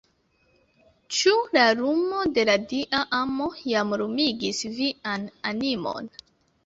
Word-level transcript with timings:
Ĉu 1.17 1.33
la 1.57 1.65
lumo 1.81 2.23
de 2.37 2.45
la 2.51 2.55
Dia 2.73 3.03
amo 3.21 3.51
jam 3.67 3.95
lumigis 4.03 4.63
vian 4.79 5.29
animon? 5.53 6.11